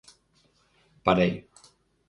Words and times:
Parei. 1.05 1.31